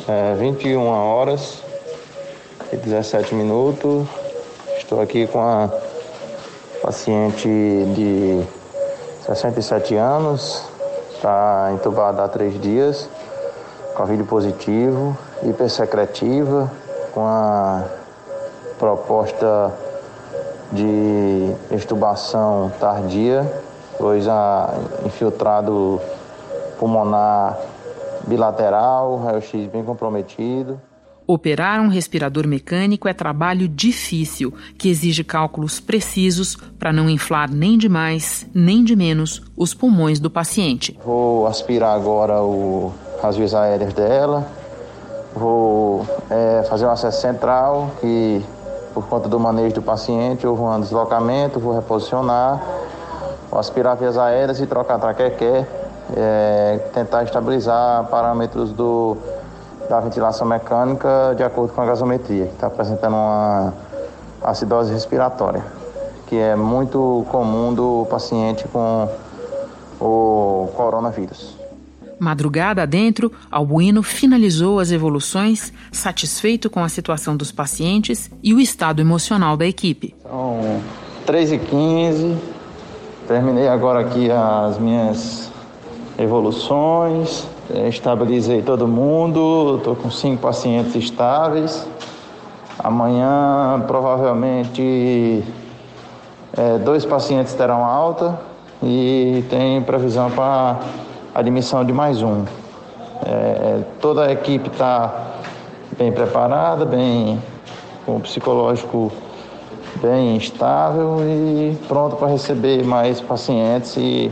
é, 0.09 0.35
21 0.35 0.81
horas 0.87 1.63
e 2.73 2.77
17 2.77 3.35
minutos. 3.35 4.09
Estou 4.77 5.01
aqui 5.01 5.27
com 5.29 5.41
a 5.41 5.71
paciente 6.83 7.49
de 7.95 8.45
67 9.25 9.95
anos, 9.95 10.63
está 11.15 11.71
entubada 11.73 12.25
há 12.25 12.29
três 12.29 12.61
dias, 12.61 13.09
Covid 13.95 14.25
positivo, 14.25 15.17
hipersecretiva, 15.43 16.71
com 17.13 17.25
a 17.25 17.85
proposta 18.79 19.73
de 20.73 21.55
extubação 21.71 22.73
tardia, 22.81 23.51
pois 23.97 24.27
a 24.27 24.75
infiltrado 25.07 26.01
pulmonar 26.79 27.59
bilateral, 28.27 29.19
raio-x 29.19 29.67
bem 29.71 29.85
comprometido. 29.85 30.81
Operar 31.27 31.81
um 31.81 31.89
respirador 31.89 32.47
mecânico 32.47 33.09
é 33.09 33.15
trabalho 33.15 33.67
difícil, 33.67 34.53
que 34.77 34.91
exige 34.91 35.25
cálculos 35.25 35.81
precisos 35.81 36.55
para 36.79 36.93
não 36.93 37.09
inflar 37.09 37.51
nem 37.51 37.79
de 37.79 37.89
mais, 37.89 38.47
nem 38.53 38.85
de 38.85 38.95
menos 38.95 39.41
os 39.57 39.73
pulmões 39.73 40.21
do 40.21 40.29
paciente. 40.29 40.99
Vou 41.03 41.47
aspirar 41.47 41.95
agora 41.95 42.43
o, 42.43 42.93
as 43.29 43.37
vias 43.37 43.55
aéreas 43.55 43.93
dela, 43.93 44.45
vou 45.35 46.07
é, 46.31 46.63
fazer 46.65 46.87
um 46.87 46.91
acesso 46.91 47.21
central, 47.21 47.91
que 48.01 48.45
por 48.93 49.07
conta 49.07 49.29
do 49.29 49.41
manejo 49.41 49.75
do 49.75 49.83
paciente 49.83 50.47
houve 50.47 50.63
um 50.63 50.81
deslocamento, 50.81 51.59
vou 51.59 51.75
reposicionar, 51.75 52.63
vou 53.51 53.59
aspirar 53.59 53.97
vias 53.97 54.17
aéreas 54.17 54.61
e 54.61 54.67
trocar 54.67 54.99
traquequé, 54.99 55.67
é, 56.17 56.79
tentar 56.93 57.25
estabilizar 57.25 58.05
parâmetros 58.07 58.73
do 58.73 59.17
da 59.89 60.01
ventilação 60.01 60.47
mecânica 60.47 61.35
de 61.37 61.43
acordo 61.43 61.75
com 61.75 61.83
a 61.83 61.85
gasometria, 61.85 62.47
que 62.47 62.55
está 62.55 62.69
apresentando 62.69 63.13
uma 63.13 63.75
acidose 64.43 64.93
respiratória, 64.93 65.63
que 66.27 66.39
é 66.39 66.57
muito 66.57 67.27
comum 67.31 67.75
do 67.75 68.07
paciente 68.09 68.67
com 68.69 69.09
o 70.01 70.69
coronavírus. 70.75 71.64
Madrugada 72.19 72.83
adentro, 72.83 73.31
Albuino 73.51 74.03
finalizou 74.03 74.79
as 74.79 74.91
evoluções, 74.91 75.73
satisfeito 75.93 76.71
com 76.71 76.83
a 76.83 76.89
situação 76.89 77.37
dos 77.37 77.51
pacientes 77.51 78.31
e 78.43 78.55
o 78.55 78.61
estado 78.61 79.01
emocional 79.01 79.57
da 79.57 79.67
equipe. 79.67 80.15
São 80.23 80.81
3h15, 81.27 82.37
terminei 83.27 83.69
agora 83.69 84.01
aqui 84.01 84.31
as 84.31 84.79
minhas 84.79 85.51
evoluções, 86.19 87.47
é, 87.75 87.89
estabilizei 87.89 88.63
todo 88.63 88.87
mundo, 88.87 89.77
estou 89.79 89.97
com 89.97 90.11
cinco 90.11 90.43
pacientes 90.43 90.95
estáveis. 90.95 91.87
Amanhã, 92.79 93.83
provavelmente, 93.87 95.43
é, 96.57 96.79
dois 96.79 97.05
pacientes 97.05 97.55
terão 97.55 97.85
alta 97.85 98.39
e 98.83 99.43
tem 99.49 99.81
previsão 99.83 100.31
para 100.31 100.81
admissão 101.35 101.85
de 101.85 101.93
mais 101.93 102.23
um. 102.23 102.45
É, 103.27 103.83
toda 104.01 104.27
a 104.27 104.33
equipe 104.33 104.69
está 104.69 105.41
bem 105.99 106.13
preparada, 106.13 106.85
bem 106.85 107.41
com 108.05 108.17
o 108.17 108.21
psicológico 108.21 109.11
bem 110.01 110.37
estável 110.37 111.17
e 111.21 111.77
pronto 111.87 112.17
para 112.17 112.29
receber 112.29 112.85
mais 112.85 113.21
pacientes 113.21 113.97
e 113.97 114.31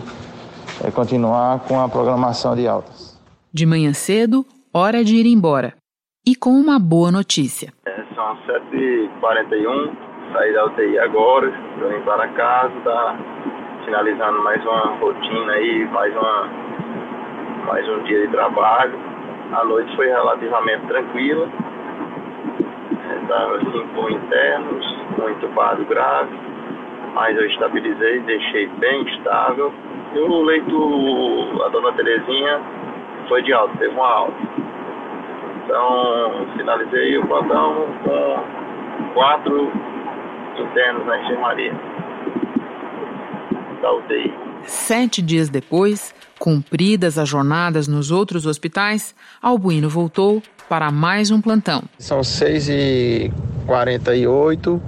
é, 0.85 0.91
continuar 0.91 1.61
com 1.61 1.81
a 1.81 1.89
programação 1.89 2.55
de 2.55 2.67
altas. 2.67 3.19
De 3.53 3.65
manhã 3.67 3.93
cedo, 3.93 4.45
hora 4.73 5.05
de 5.05 5.17
ir 5.17 5.27
embora. 5.27 5.75
E 6.27 6.37
com 6.37 6.51
uma 6.51 6.79
boa 6.79 7.11
notícia. 7.11 7.73
É, 7.87 8.05
são 8.15 8.37
7h41, 8.47 9.93
saí 10.33 10.53
da 10.53 10.67
UTI 10.67 10.99
agora, 10.99 11.49
estou 11.49 11.93
indo 11.93 12.05
para 12.05 12.29
casa, 12.29 12.75
tá 12.85 13.19
finalizando 13.85 14.43
mais 14.45 14.63
uma 14.63 14.97
rotina 14.99 15.53
aí, 15.53 15.85
mais, 15.91 16.13
uma, 16.13 16.49
mais 17.67 17.89
um 17.89 18.03
dia 18.05 18.21
de 18.27 18.29
trabalho. 18.29 18.99
A 19.53 19.65
noite 19.65 19.95
foi 19.97 20.07
relativamente 20.07 20.87
tranquila, 20.87 21.49
estava 23.23 23.57
assim 23.57 23.87
com 23.95 24.09
internos, 24.09 24.97
um 25.19 25.29
entubado 25.29 25.85
grave, 25.85 26.35
mas 27.15 27.37
eu 27.37 27.47
estabilizei, 27.47 28.21
deixei 28.21 28.67
bem 28.67 29.03
estável. 29.09 29.73
E 30.15 30.19
o 30.19 30.43
leito, 30.43 31.63
a 31.65 31.69
dona 31.69 31.93
Terezinha, 31.93 32.61
foi 33.29 33.43
de 33.43 33.53
alta, 33.53 33.77
teve 33.79 33.95
uma 33.95 34.09
alta. 34.09 34.37
Então, 35.65 36.47
finalizei 36.57 37.19
o 37.19 37.27
plantão 37.27 37.87
com 38.05 39.13
quatro 39.15 39.71
internos 40.59 41.07
na 41.07 41.19
enfermaria 41.19 41.75
da 43.81 43.93
UTI. 43.93 44.35
Sete 44.65 45.23
dias 45.23 45.49
depois, 45.49 46.15
cumpridas 46.43 47.17
as 47.19 47.29
jornadas 47.29 47.87
nos 47.87 48.11
outros 48.11 48.47
hospitais, 48.47 49.15
Albuino 49.41 49.89
voltou 49.89 50.43
para 50.69 50.91
mais 50.91 51.31
um 51.31 51.41
plantão. 51.41 51.85
São 52.01 52.21
6h48, 52.21 54.81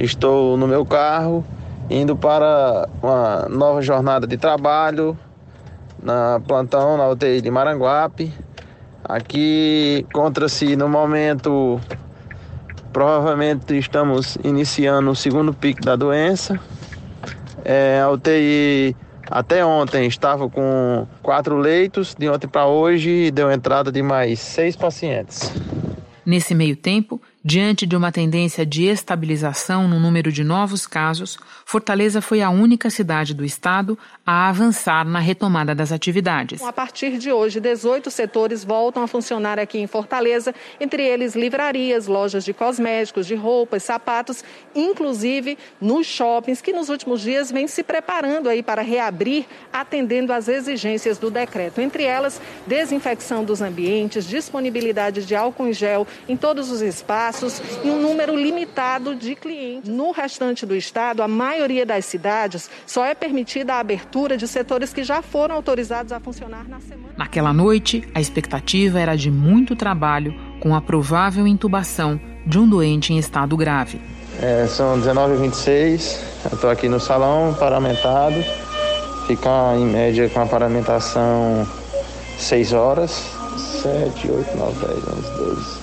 estou 0.00 0.56
no 0.56 0.66
meu 0.66 0.86
carro, 0.86 1.44
indo 1.90 2.16
para 2.16 2.88
uma 3.02 3.46
nova 3.50 3.82
jornada 3.82 4.26
de 4.26 4.38
trabalho 4.38 5.14
na 6.02 6.40
plantão 6.48 6.96
na 6.96 7.06
UTI 7.10 7.42
de 7.42 7.50
Maranguape. 7.50 8.32
Aqui 9.04 10.06
encontra-se 10.08 10.74
no 10.76 10.88
momento, 10.88 11.78
provavelmente 12.90 13.76
estamos 13.76 14.38
iniciando 14.42 15.10
o 15.10 15.14
segundo 15.14 15.52
pico 15.52 15.82
da 15.82 15.94
doença. 15.94 16.58
É, 17.62 18.00
a 18.00 18.10
UTI 18.10 18.96
até 19.32 19.64
ontem 19.64 20.06
estava 20.06 20.48
com 20.48 21.06
quatro 21.22 21.56
leitos, 21.56 22.14
de 22.14 22.28
ontem 22.28 22.46
para 22.46 22.66
hoje 22.66 23.30
deu 23.30 23.50
entrada 23.50 23.90
de 23.90 24.02
mais 24.02 24.38
seis 24.38 24.76
pacientes. 24.76 25.50
Nesse 26.24 26.54
meio 26.54 26.76
tempo, 26.76 27.20
Diante 27.44 27.86
de 27.86 27.96
uma 27.96 28.12
tendência 28.12 28.64
de 28.64 28.84
estabilização 28.84 29.88
no 29.88 29.98
número 29.98 30.30
de 30.30 30.44
novos 30.44 30.86
casos, 30.86 31.36
Fortaleza 31.66 32.22
foi 32.22 32.40
a 32.40 32.50
única 32.50 32.88
cidade 32.88 33.34
do 33.34 33.44
estado 33.44 33.98
a 34.24 34.48
avançar 34.48 35.04
na 35.04 35.18
retomada 35.18 35.74
das 35.74 35.90
atividades. 35.90 36.62
A 36.62 36.72
partir 36.72 37.18
de 37.18 37.32
hoje, 37.32 37.58
18 37.60 38.08
setores 38.08 38.62
voltam 38.62 39.02
a 39.02 39.08
funcionar 39.08 39.58
aqui 39.58 39.78
em 39.78 39.86
Fortaleza, 39.88 40.54
entre 40.80 41.02
eles 41.02 41.34
livrarias, 41.34 42.06
lojas 42.06 42.44
de 42.44 42.52
cosméticos, 42.52 43.26
de 43.26 43.34
roupas, 43.34 43.82
sapatos, 43.82 44.44
inclusive 44.74 45.58
nos 45.80 46.06
shoppings, 46.06 46.62
que 46.62 46.72
nos 46.72 46.88
últimos 46.88 47.20
dias 47.20 47.50
vêm 47.50 47.66
se 47.66 47.82
preparando 47.82 48.48
aí 48.48 48.62
para 48.62 48.80
reabrir, 48.80 49.44
atendendo 49.72 50.32
às 50.32 50.46
exigências 50.46 51.18
do 51.18 51.28
decreto. 51.28 51.80
Entre 51.80 52.04
elas, 52.04 52.40
desinfecção 52.64 53.44
dos 53.44 53.60
ambientes, 53.60 54.24
disponibilidade 54.24 55.26
de 55.26 55.34
álcool 55.34 55.66
em 55.66 55.72
gel 55.72 56.06
em 56.28 56.36
todos 56.36 56.70
os 56.70 56.80
espaços 56.80 57.60
e 57.82 57.90
um 57.90 58.00
número 58.00 58.36
limitado 58.36 59.16
de 59.16 59.34
clientes. 59.34 59.90
No 59.90 60.12
restante 60.12 60.64
do 60.64 60.76
estado, 60.76 61.22
a 61.24 61.28
maioria 61.28 61.84
das 61.84 62.04
cidades 62.04 62.70
só 62.86 63.04
é 63.04 63.14
permitida 63.14 63.74
a 63.74 63.80
abertura 63.80 64.11
de 64.36 64.46
setores 64.46 64.92
que 64.92 65.02
já 65.02 65.22
foram 65.22 65.54
autorizados 65.54 66.12
a 66.12 66.20
funcionar 66.20 66.68
na 66.68 66.78
semana. 66.80 67.14
Naquela 67.16 67.52
noite, 67.52 68.06
a 68.14 68.20
expectativa 68.20 69.00
era 69.00 69.16
de 69.16 69.30
muito 69.30 69.74
trabalho 69.74 70.34
com 70.60 70.74
a 70.74 70.80
provável 70.82 71.46
intubação 71.46 72.20
de 72.46 72.58
um 72.58 72.68
doente 72.68 73.12
em 73.12 73.18
estado 73.18 73.56
grave. 73.56 74.00
É, 74.40 74.66
são 74.66 75.00
19h26, 75.00 76.18
eu 76.50 76.54
estou 76.54 76.70
aqui 76.70 76.88
no 76.88 77.00
salão 77.00 77.54
paramentado, 77.58 78.36
fica 79.26 79.48
em 79.76 79.86
média 79.86 80.28
com 80.28 80.40
a 80.40 80.46
paramentação 80.46 81.66
6 82.38 82.72
horas, 82.74 83.24
7, 83.82 84.30
8, 84.30 84.56
9, 84.56 84.86
10, 84.86 84.98
11, 84.98 85.44
12. 85.54 85.78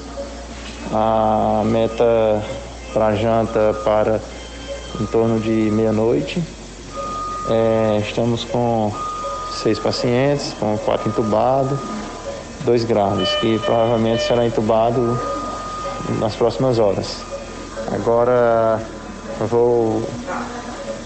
A 0.94 1.64
meta 1.66 2.44
para 2.94 3.16
janta 3.16 3.74
para 3.84 4.22
em 5.00 5.06
torno 5.08 5.40
de 5.40 5.72
meia-noite. 5.72 6.44
É, 7.50 8.00
estamos 8.00 8.44
com 8.46 8.92
seis 9.52 9.80
pacientes, 9.80 10.54
com 10.60 10.78
quatro 10.80 11.10
entubados, 11.10 11.80
dois 12.64 12.84
graves, 12.84 13.30
que 13.36 13.58
provavelmente 13.60 14.24
será 14.24 14.46
entubado 14.46 15.20
nas 16.20 16.36
próximas 16.36 16.78
horas. 16.80 17.18
Agora 17.92 18.80
vou 19.50 20.04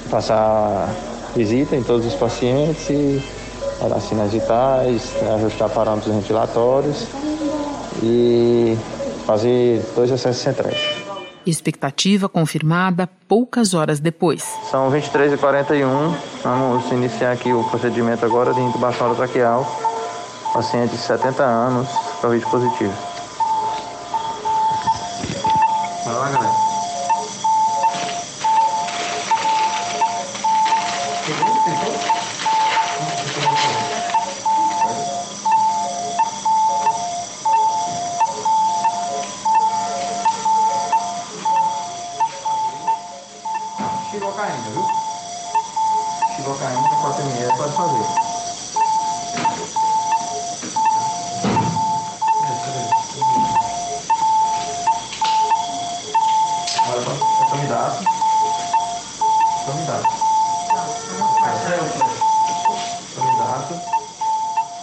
passar 0.10 0.90
visita 1.36 1.76
em 1.76 1.84
todos 1.84 2.06
os 2.06 2.14
pacientes 2.14 3.24
dar 3.88 4.00
sinais 4.00 4.32
vitais, 4.32 5.14
ajustar 5.36 5.70
parâmetros 5.70 6.14
ventilatórios 6.14 7.08
e 8.02 8.78
fazer 9.26 9.84
dois 9.96 10.12
acessos 10.12 10.42
centrais. 10.42 10.93
Expectativa 11.46 12.30
confirmada 12.30 13.10
poucas 13.28 13.74
horas 13.74 14.00
depois. 14.00 14.44
São 14.72 14.90
23h41. 14.92 16.16
Vamos 16.42 16.92
iniciar 16.92 17.34
aqui 17.34 17.52
o 17.52 17.64
procedimento 17.66 18.26
agora 18.26 18.54
de 18.54 18.62
intubação 18.62 19.14
traqueal. 19.14 19.66
Paciente 20.54 20.92
de 20.92 20.98
70 20.98 21.44
anos, 21.44 21.90
Covid 22.22 22.46
positivo. 22.46 22.94
Vai 26.06 26.43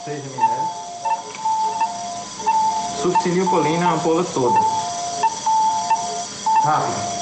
6 0.05 0.25
ml. 0.25 0.69
Succinilcolina, 3.03 3.89
a 3.89 3.93
ampola 3.93 4.25
toda. 4.25 4.61
Rápido. 6.65 7.20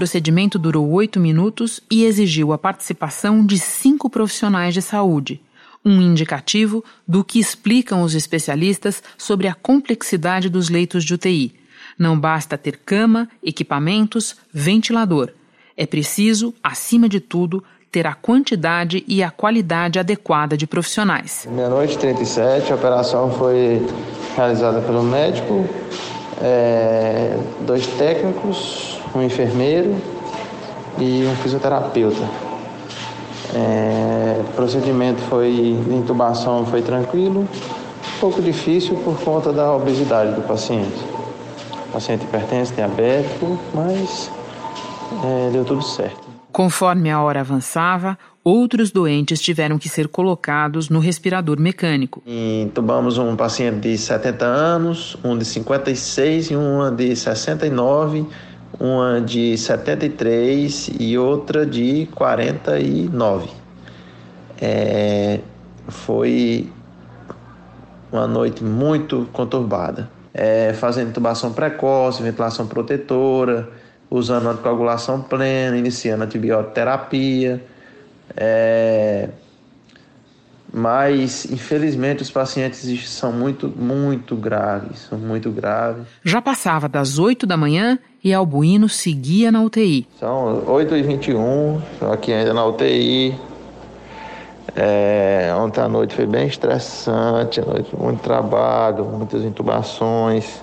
Procedimento 0.00 0.58
durou 0.58 0.90
oito 0.92 1.20
minutos 1.20 1.78
e 1.90 2.06
exigiu 2.06 2.54
a 2.54 2.58
participação 2.58 3.44
de 3.44 3.58
cinco 3.58 4.08
profissionais 4.08 4.72
de 4.72 4.80
saúde, 4.80 5.42
um 5.84 6.00
indicativo 6.00 6.82
do 7.06 7.22
que 7.22 7.38
explicam 7.38 8.00
os 8.00 8.14
especialistas 8.14 9.02
sobre 9.18 9.46
a 9.46 9.52
complexidade 9.52 10.48
dos 10.48 10.70
leitos 10.70 11.04
de 11.04 11.12
UTI. 11.12 11.54
Não 11.98 12.18
basta 12.18 12.56
ter 12.56 12.78
cama, 12.78 13.28
equipamentos, 13.42 14.36
ventilador. 14.50 15.32
É 15.76 15.84
preciso, 15.84 16.54
acima 16.64 17.06
de 17.06 17.20
tudo, 17.20 17.62
ter 17.92 18.06
a 18.06 18.14
quantidade 18.14 19.04
e 19.06 19.22
a 19.22 19.30
qualidade 19.30 19.98
adequada 19.98 20.56
de 20.56 20.66
profissionais. 20.66 21.46
Meia-noite 21.50 21.98
37, 21.98 22.72
a 22.72 22.76
operação 22.76 23.30
foi 23.32 23.86
realizada 24.34 24.80
pelo 24.80 25.02
médico, 25.02 25.68
é, 26.40 27.36
dois 27.66 27.86
técnicos, 27.86 28.99
um 29.14 29.22
enfermeiro 29.22 29.96
e 30.98 31.26
um 31.26 31.34
fisioterapeuta. 31.36 32.22
É, 33.54 34.40
o 34.40 34.52
procedimento 34.54 35.20
foi 35.22 35.52
de 35.52 35.94
intubação 35.94 36.64
foi 36.66 36.82
tranquilo, 36.82 37.40
um 37.40 38.20
pouco 38.20 38.40
difícil 38.40 38.96
por 38.98 39.18
conta 39.20 39.52
da 39.52 39.74
obesidade 39.74 40.34
do 40.34 40.42
paciente. 40.42 40.98
O 41.88 41.92
paciente 41.92 42.24
hipertenso, 42.24 42.72
diabético, 42.74 43.58
mas 43.74 44.30
é, 45.24 45.50
deu 45.50 45.64
tudo 45.64 45.82
certo. 45.82 46.30
Conforme 46.52 47.10
a 47.10 47.20
hora 47.20 47.40
avançava, 47.40 48.16
outros 48.44 48.90
doentes 48.90 49.40
tiveram 49.40 49.78
que 49.78 49.88
ser 49.88 50.08
colocados 50.08 50.88
no 50.88 50.98
respirador 50.98 51.58
mecânico. 51.60 52.22
Intubamos 52.26 53.18
um 53.18 53.34
paciente 53.34 53.80
de 53.80 53.98
70 53.98 54.44
anos, 54.44 55.16
um 55.24 55.36
de 55.36 55.44
56 55.44 56.50
e 56.50 56.56
uma 56.56 56.90
de 56.90 57.14
69 57.16 58.26
uma 58.80 59.20
de 59.20 59.58
73 59.58 60.92
e 60.98 61.18
outra 61.18 61.66
de 61.66 62.08
49. 62.14 63.50
É, 64.58 65.40
foi 65.86 66.72
uma 68.10 68.26
noite 68.26 68.64
muito 68.64 69.28
conturbada. 69.34 70.08
É, 70.32 70.72
fazendo 70.72 71.10
intubação 71.10 71.52
precoce, 71.52 72.22
ventilação 72.22 72.66
protetora, 72.66 73.68
usando 74.10 74.48
anticoagulação 74.48 75.20
plena, 75.20 75.76
iniciando 75.76 76.24
antibioterapia. 76.24 77.62
É, 78.34 79.28
mas 80.72 81.44
infelizmente 81.46 82.22
os 82.22 82.30
pacientes 82.30 83.10
são 83.10 83.32
muito, 83.32 83.68
muito 83.68 84.36
graves, 84.36 85.00
são 85.00 85.18
muito 85.18 85.50
graves. 85.50 86.06
Já 86.24 86.40
passava 86.40 86.88
das 86.88 87.18
8 87.18 87.46
da 87.46 87.56
manhã 87.56 87.98
e 88.22 88.32
Albuíno 88.34 88.88
seguia 88.88 89.50
na 89.50 89.62
UTI. 89.62 90.06
São 90.18 90.62
8h21, 90.66 91.82
estou 91.92 92.12
aqui 92.12 92.32
ainda 92.32 92.52
na 92.52 92.64
UTI. 92.66 93.34
É, 94.76 95.52
ontem 95.56 95.80
à 95.80 95.88
noite 95.88 96.14
foi 96.14 96.26
bem 96.26 96.46
estressante, 96.46 97.60
noite, 97.60 97.94
muito 97.96 98.22
trabalho, 98.22 99.04
muitas 99.04 99.42
intubações, 99.42 100.62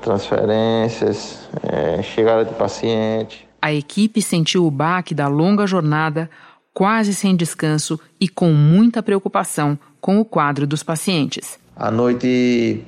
transferências, 0.00 1.48
é, 1.62 2.02
chegada 2.02 2.44
de 2.44 2.54
paciente. 2.54 3.46
A 3.60 3.72
equipe 3.72 4.20
sentiu 4.20 4.66
o 4.66 4.70
baque 4.70 5.14
da 5.14 5.28
longa 5.28 5.66
jornada 5.66 6.28
quase 6.74 7.14
sem 7.14 7.36
descanso 7.36 8.00
e 8.20 8.28
com 8.28 8.52
muita 8.52 9.02
preocupação 9.02 9.78
com 10.00 10.18
o 10.18 10.24
quadro 10.24 10.66
dos 10.66 10.82
pacientes. 10.82 11.58
À 11.76 11.90
noite 11.90 12.84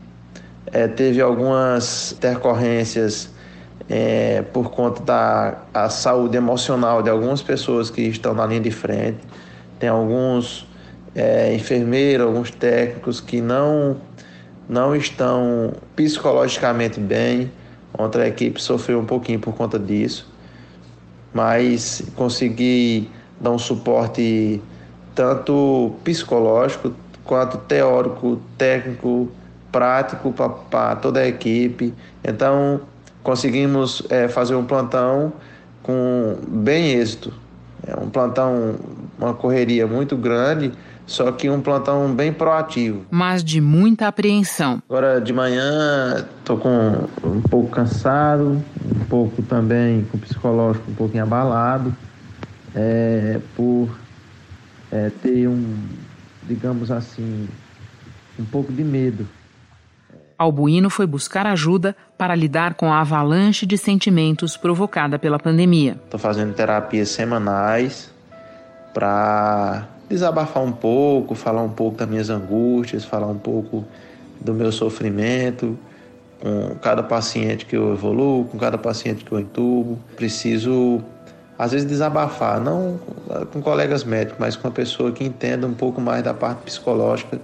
é, 0.73 0.89
teve 0.89 1.21
algumas 1.21 2.13
intercorrências 2.13 3.34
é, 3.89 4.43
por 4.53 4.71
conta 4.71 5.03
da 5.03 5.59
a 5.73 5.89
saúde 5.89 6.37
emocional 6.37 7.03
de 7.03 7.11
algumas 7.11 7.43
pessoas 7.43 7.91
que 7.91 8.03
estão 8.03 8.35
na 8.35 8.47
linha 8.47 8.61
de 8.61 8.71
frente. 8.71 9.19
Tem 9.79 9.89
alguns 9.89 10.67
é, 11.15 11.55
enfermeiros, 11.55 12.27
alguns 12.27 12.51
técnicos 12.51 13.21
que 13.21 13.41
não, 13.41 13.97
não 14.69 14.95
estão 14.95 15.73
psicologicamente 15.95 16.99
bem. 16.99 17.51
Ontem 17.97 18.23
a 18.23 18.29
equipe 18.29 18.61
sofreu 18.61 18.99
um 18.99 19.05
pouquinho 19.05 19.39
por 19.39 19.55
conta 19.55 19.79
disso, 19.79 20.33
mas 21.33 22.03
consegui 22.17 23.09
dar 23.41 23.51
um 23.51 23.59
suporte 23.59 24.61
tanto 25.15 25.95
psicológico 26.03 26.93
quanto 27.25 27.59
teórico, 27.59 28.41
técnico, 28.59 29.29
prático 29.71 30.33
para 30.71 30.97
toda 30.97 31.21
a 31.21 31.27
equipe. 31.27 31.95
Então, 32.23 32.81
conseguimos 33.25 34.03
é, 34.09 34.29
fazer 34.29 34.55
um 34.55 34.65
plantão 34.65 35.33
com 35.83 36.37
bem 36.47 36.93
êxito. 36.93 37.33
É 37.85 37.99
um 37.99 38.09
plantão, 38.09 38.77
uma 39.19 39.35
correria 39.35 39.87
muito 39.87 40.17
grande, 40.17 40.73
só 41.07 41.33
que 41.33 41.51
um 41.51 41.61
plantão 41.61 42.15
bem 42.15 42.33
proativo. 42.33 43.05
Mas 43.11 43.43
de 43.43 43.61
muita 43.61 44.07
apreensão. 44.07 44.81
Agora 44.89 45.21
de 45.21 45.33
manhã 45.33 46.25
estou 46.39 46.59
com 46.59 47.09
um 47.25 47.43
pouco 47.43 47.71
cansado, 47.71 48.63
um 48.85 49.05
pouco 49.09 49.43
também 49.43 50.05
com 50.05 50.17
o 50.17 50.21
psicológico 50.21 50.91
um 50.91 50.95
pouquinho 50.95 51.25
abalado 51.25 51.95
é, 52.75 53.41
por 53.57 53.89
é, 54.91 55.11
ter 55.23 55.49
um, 55.49 55.77
digamos 56.45 56.91
assim, 56.91 57.49
um 58.39 58.45
pouco 58.45 58.73
de 58.73 58.83
medo. 58.83 59.27
Albuíno 60.39 60.91
foi 60.91 61.07
buscar 61.07 61.47
ajuda 61.47 61.97
para 62.19 62.35
lidar 62.35 62.75
com 62.75 62.93
a 62.93 63.01
avalanche 63.01 63.67
de 63.67 63.79
sentimentos 63.79 64.57
provocada 64.57 65.19
pela 65.19 65.39
pandemia. 65.39 65.97
Estou 66.05 66.19
fazendo 66.19 66.55
terapias 66.55 67.09
semanais 67.11 68.11
para 68.93 69.87
desabafar 70.09 70.63
um 70.63 70.73
pouco, 70.73 71.35
falar 71.35 71.63
um 71.63 71.71
pouco 71.71 71.99
das 71.99 72.09
minhas 72.09 72.31
angústias, 72.31 73.05
falar 73.05 73.27
um 73.27 73.39
pouco 73.39 73.85
do 74.41 74.53
meu 74.53 74.71
sofrimento 74.71 75.79
com 76.41 76.75
cada 76.77 77.03
paciente 77.03 77.65
que 77.65 77.77
eu 77.77 77.93
evoluo, 77.93 78.45
com 78.45 78.59
cada 78.59 78.77
paciente 78.77 79.25
que 79.25 79.33
eu 79.33 79.41
entubo. 79.41 79.99
Preciso 80.17 81.03
às 81.59 81.73
vezes 81.73 81.87
desabafar, 81.87 82.61
não 82.61 82.99
com 83.53 83.63
colegas 83.63 84.03
médicos, 84.05 84.37
mas 84.41 84.57
com 84.57 84.67
uma 84.67 84.75
pessoa 84.75 85.13
que 85.13 85.25
entenda 85.25 85.67
um 85.67 85.75
pouco 85.75 86.01
mais 86.01 86.23
da 86.23 86.35
parte 86.35 86.63
psicológica, 86.65 87.41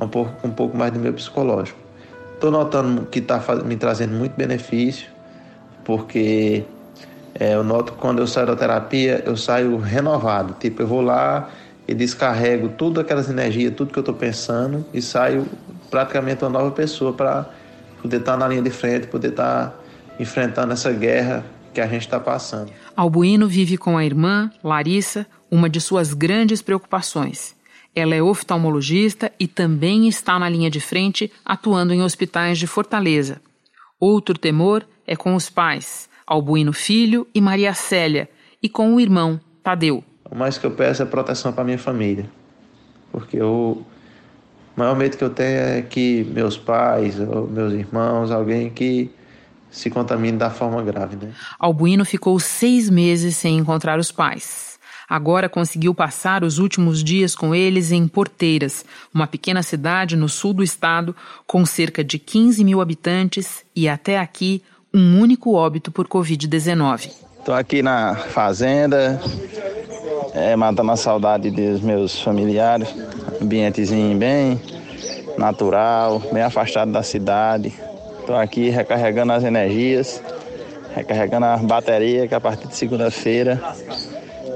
um 0.00 0.08
pouco, 0.08 0.46
um 0.46 0.50
pouco 0.50 0.76
mais 0.76 0.92
do 0.92 0.98
meu 0.98 1.12
psicológico. 1.12 1.81
Estou 2.42 2.50
notando 2.50 3.06
que 3.06 3.20
está 3.20 3.40
me 3.64 3.76
trazendo 3.76 4.14
muito 4.14 4.34
benefício, 4.34 5.08
porque 5.84 6.64
é, 7.36 7.54
eu 7.54 7.62
noto 7.62 7.92
que 7.92 7.98
quando 7.98 8.18
eu 8.18 8.26
saio 8.26 8.48
da 8.48 8.56
terapia, 8.56 9.22
eu 9.24 9.36
saio 9.36 9.76
renovado. 9.78 10.56
Tipo, 10.58 10.82
eu 10.82 10.86
vou 10.88 11.02
lá 11.02 11.48
e 11.86 11.94
descarrego 11.94 12.70
tudo 12.70 12.98
aquelas 12.98 13.30
energias, 13.30 13.72
tudo 13.76 13.92
que 13.92 13.98
eu 14.00 14.02
estou 14.02 14.16
pensando 14.16 14.84
e 14.92 15.00
saio 15.00 15.46
praticamente 15.88 16.42
uma 16.42 16.50
nova 16.50 16.72
pessoa 16.72 17.12
para 17.12 17.48
poder 18.02 18.16
estar 18.16 18.32
tá 18.32 18.38
na 18.38 18.48
linha 18.48 18.62
de 18.62 18.70
frente, 18.70 19.06
poder 19.06 19.28
estar 19.28 19.68
tá 19.68 19.74
enfrentando 20.18 20.72
essa 20.72 20.90
guerra 20.90 21.44
que 21.72 21.80
a 21.80 21.86
gente 21.86 22.02
está 22.02 22.18
passando. 22.18 22.72
Albuíno 22.96 23.46
vive 23.46 23.78
com 23.78 23.96
a 23.96 24.04
irmã, 24.04 24.50
Larissa, 24.64 25.28
uma 25.48 25.70
de 25.70 25.80
suas 25.80 26.12
grandes 26.12 26.60
preocupações. 26.60 27.54
Ela 27.94 28.14
é 28.14 28.22
oftalmologista 28.22 29.30
e 29.38 29.46
também 29.46 30.08
está 30.08 30.38
na 30.38 30.48
linha 30.48 30.70
de 30.70 30.80
frente, 30.80 31.30
atuando 31.44 31.92
em 31.92 32.02
hospitais 32.02 32.58
de 32.58 32.66
Fortaleza. 32.66 33.40
Outro 34.00 34.38
temor 34.38 34.86
é 35.06 35.14
com 35.14 35.34
os 35.34 35.50
pais, 35.50 36.08
Albuíno 36.26 36.72
Filho 36.72 37.26
e 37.34 37.40
Maria 37.40 37.74
Célia, 37.74 38.28
e 38.62 38.68
com 38.68 38.94
o 38.94 39.00
irmão, 39.00 39.38
Tadeu. 39.62 40.02
O 40.30 40.34
mais 40.34 40.56
que 40.56 40.66
eu 40.66 40.70
peço 40.70 41.02
é 41.02 41.06
proteção 41.06 41.52
para 41.52 41.64
minha 41.64 41.78
família, 41.78 42.28
porque 43.10 43.40
o 43.42 43.82
maior 44.74 44.96
medo 44.96 45.16
que 45.18 45.24
eu 45.24 45.30
tenho 45.30 45.58
é 45.58 45.82
que 45.82 46.24
meus 46.24 46.56
pais, 46.56 47.18
meus 47.18 47.74
irmãos, 47.74 48.30
alguém 48.30 48.70
que 48.70 49.10
se 49.70 49.90
contamine 49.90 50.38
da 50.38 50.50
forma 50.50 50.82
grave. 50.82 51.16
Né? 51.16 51.32
Albuino 51.58 52.04
ficou 52.04 52.38
seis 52.38 52.88
meses 52.88 53.36
sem 53.36 53.58
encontrar 53.58 53.98
os 53.98 54.12
pais. 54.12 54.71
Agora 55.12 55.46
conseguiu 55.46 55.94
passar 55.94 56.42
os 56.42 56.56
últimos 56.56 57.04
dias 57.04 57.36
com 57.36 57.54
eles 57.54 57.92
em 57.92 58.08
Porteiras, 58.08 58.82
uma 59.12 59.26
pequena 59.26 59.62
cidade 59.62 60.16
no 60.16 60.26
sul 60.26 60.54
do 60.54 60.62
estado, 60.62 61.14
com 61.46 61.66
cerca 61.66 62.02
de 62.02 62.18
15 62.18 62.64
mil 62.64 62.80
habitantes 62.80 63.62
e 63.76 63.90
até 63.90 64.18
aqui 64.18 64.62
um 64.90 65.20
único 65.20 65.52
óbito 65.52 65.92
por 65.92 66.08
Covid-19. 66.08 67.10
Estou 67.38 67.54
aqui 67.54 67.82
na 67.82 68.14
fazenda, 68.14 69.20
é, 70.32 70.56
matando 70.56 70.92
a 70.92 70.96
saudade 70.96 71.50
dos 71.50 71.82
meus 71.82 72.18
familiares, 72.18 72.88
ambientezinho 73.38 74.16
bem 74.16 74.58
natural, 75.36 76.20
bem 76.32 76.42
afastado 76.42 76.90
da 76.90 77.02
cidade. 77.02 77.70
Estou 78.18 78.34
aqui 78.34 78.70
recarregando 78.70 79.34
as 79.34 79.44
energias, 79.44 80.22
recarregando 80.96 81.44
a 81.44 81.58
bateria 81.58 82.26
que 82.26 82.34
a 82.34 82.40
partir 82.40 82.66
de 82.66 82.76
segunda-feira 82.76 83.60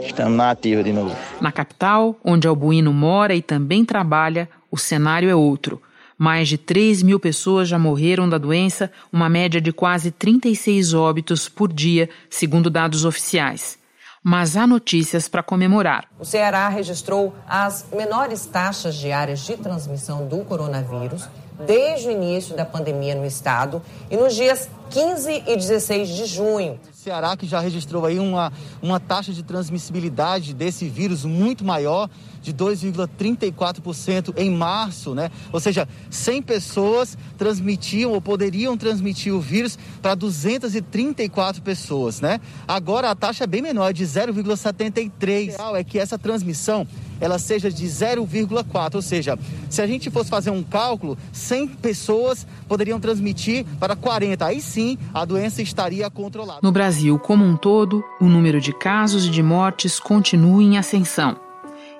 estamos 0.06 0.36
na 0.36 0.50
ativa 0.50 0.82
de 0.82 0.92
novo. 0.92 1.14
Na 1.40 1.52
capital, 1.52 2.16
onde 2.24 2.46
Albuíno 2.46 2.92
mora 2.92 3.34
e 3.34 3.42
também 3.42 3.84
trabalha, 3.84 4.48
o 4.70 4.78
cenário 4.78 5.28
é 5.28 5.34
outro. 5.34 5.80
Mais 6.18 6.48
de 6.48 6.56
3 6.56 7.02
mil 7.02 7.20
pessoas 7.20 7.68
já 7.68 7.78
morreram 7.78 8.28
da 8.28 8.38
doença, 8.38 8.90
uma 9.12 9.28
média 9.28 9.60
de 9.60 9.72
quase 9.72 10.10
36 10.10 10.94
óbitos 10.94 11.48
por 11.48 11.72
dia, 11.72 12.08
segundo 12.30 12.70
dados 12.70 13.04
oficiais. 13.04 13.78
Mas 14.22 14.56
há 14.56 14.66
notícias 14.66 15.28
para 15.28 15.42
comemorar. 15.42 16.06
O 16.18 16.24
Ceará 16.24 16.68
registrou 16.68 17.34
as 17.46 17.86
menores 17.94 18.46
taxas 18.46 18.96
diárias 18.96 19.40
de 19.40 19.56
transmissão 19.56 20.26
do 20.26 20.38
coronavírus 20.38 21.28
desde 21.64 22.08
o 22.08 22.10
início 22.10 22.56
da 22.56 22.64
pandemia 22.64 23.14
no 23.14 23.24
estado 23.24 23.80
e 24.10 24.16
nos 24.16 24.34
dias 24.34 24.68
15 24.90 25.44
e 25.46 25.56
16 25.56 26.08
de 26.08 26.26
junho. 26.26 26.78
Ceará 26.92 27.36
que 27.36 27.46
já 27.46 27.60
registrou 27.60 28.04
aí 28.04 28.18
uma, 28.18 28.52
uma 28.82 28.98
taxa 28.98 29.32
de 29.32 29.42
transmissibilidade 29.42 30.52
desse 30.52 30.88
vírus 30.88 31.24
muito 31.24 31.64
maior, 31.64 32.10
de 32.42 32.52
2,34% 32.52 34.34
em 34.36 34.50
março, 34.50 35.14
né? 35.14 35.30
Ou 35.52 35.60
seja, 35.60 35.88
100 36.10 36.42
pessoas 36.42 37.16
transmitiam 37.38 38.12
ou 38.12 38.20
poderiam 38.20 38.76
transmitir 38.76 39.32
o 39.32 39.40
vírus 39.40 39.78
para 40.02 40.14
234 40.14 41.62
pessoas, 41.62 42.20
né? 42.20 42.40
Agora 42.66 43.10
a 43.10 43.14
taxa 43.14 43.44
é 43.44 43.46
bem 43.46 43.62
menor, 43.62 43.92
de 43.92 44.04
0,73. 44.04 45.54
É 45.76 45.84
que 45.84 45.98
essa 45.98 46.18
transmissão 46.18 46.86
ela 47.20 47.38
seja 47.38 47.70
de 47.70 47.86
0,4, 47.86 48.94
ou 48.94 49.02
seja, 49.02 49.38
se 49.68 49.82
a 49.82 49.86
gente 49.86 50.10
fosse 50.10 50.30
fazer 50.30 50.50
um 50.50 50.62
cálculo, 50.62 51.16
100 51.32 51.68
pessoas 51.68 52.46
poderiam 52.68 53.00
transmitir 53.00 53.64
para 53.78 53.96
40. 53.96 54.44
Aí 54.44 54.60
sim, 54.60 54.98
a 55.12 55.24
doença 55.24 55.62
estaria 55.62 56.10
controlada. 56.10 56.60
No 56.62 56.72
Brasil 56.72 57.18
como 57.18 57.44
um 57.44 57.56
todo, 57.56 58.04
o 58.20 58.26
número 58.26 58.60
de 58.60 58.72
casos 58.72 59.26
e 59.26 59.30
de 59.30 59.42
mortes 59.42 59.98
continua 59.98 60.62
em 60.62 60.78
ascensão. 60.78 61.36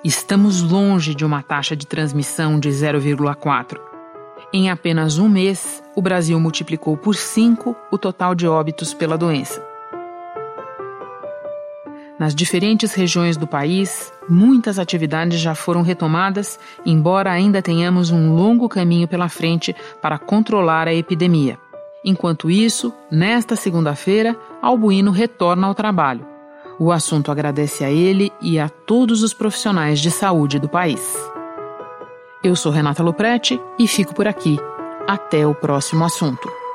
Estamos 0.03 0.61
longe 0.61 1.13
de 1.13 1.25
uma 1.25 1.41
taxa 1.41 1.75
de 1.75 1.85
transmissão 1.85 2.59
de 2.59 2.69
0,4. 2.69 3.77
Em 4.53 4.69
apenas 4.69 5.17
um 5.17 5.27
mês, 5.27 5.83
o 5.95 6.01
Brasil 6.01 6.39
multiplicou 6.39 6.95
por 6.95 7.15
5 7.15 7.75
o 7.91 7.97
total 7.97 8.33
de 8.33 8.47
óbitos 8.47 8.93
pela 8.93 9.17
doença. 9.17 9.66
Nas 12.19 12.33
diferentes 12.33 12.93
regiões 12.93 13.37
do 13.37 13.45
país, 13.45 14.11
muitas 14.27 14.79
atividades 14.79 15.39
já 15.39 15.53
foram 15.53 15.83
retomadas, 15.83 16.59
embora 16.83 17.31
ainda 17.31 17.61
tenhamos 17.61 18.09
um 18.09 18.33
longo 18.33 18.67
caminho 18.67 19.07
pela 19.07 19.29
frente 19.29 19.75
para 20.01 20.17
controlar 20.17 20.87
a 20.87 20.93
epidemia. 20.93 21.59
Enquanto 22.03 22.49
isso, 22.49 22.91
nesta 23.11 23.55
segunda-feira, 23.55 24.35
Albuíno 24.61 25.11
retorna 25.11 25.67
ao 25.67 25.75
trabalho. 25.75 26.25
O 26.79 26.91
assunto 26.91 27.31
agradece 27.31 27.83
a 27.83 27.91
ele 27.91 28.31
e 28.41 28.59
a 28.59 28.67
todos 28.67 29.21
os 29.21 29.33
profissionais 29.33 29.99
de 29.99 30.09
saúde 30.09 30.59
do 30.59 30.69
país. 30.69 31.15
Eu 32.43 32.55
sou 32.55 32.71
Renata 32.71 33.03
Loprete 33.03 33.59
e 33.77 33.87
fico 33.87 34.15
por 34.15 34.27
aqui. 34.27 34.57
Até 35.07 35.45
o 35.45 35.53
próximo 35.53 36.03
assunto. 36.03 36.66